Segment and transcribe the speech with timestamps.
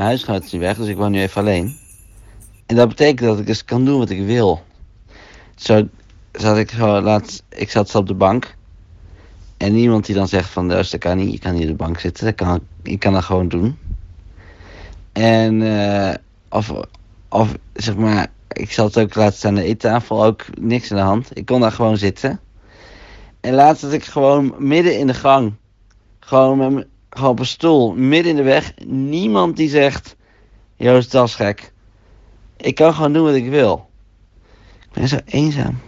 [0.00, 1.78] huisgenoot is nu weg, dus ik woon nu even alleen.
[2.66, 4.62] En dat betekent dat ik dus kan doen wat ik wil.
[5.54, 5.88] Zo
[6.32, 8.56] zat ik zo laatst, ik zat op de bank.
[9.56, 11.74] En niemand die dan zegt van, dus dat kan niet, je kan niet op de
[11.74, 12.24] bank zitten.
[12.24, 13.78] Dat kan, je kan dat gewoon doen.
[15.12, 16.14] En, eh,
[16.48, 16.72] of,
[17.28, 21.28] of zeg maar, ik zat ook laatst aan de eettafel, ook niks aan de hand.
[21.32, 22.40] Ik kon daar gewoon zitten.
[23.40, 25.52] En laatst zat ik gewoon midden in de gang.
[26.20, 26.89] Gewoon, met, me- gewoon
[27.22, 28.72] op een stoel, midden in de weg.
[28.86, 30.16] Niemand die zegt,
[30.76, 31.72] Joost, dat is gek.
[32.56, 33.90] Ik kan gewoon doen wat ik wil.
[34.80, 35.80] Ik ben zo eenzaam.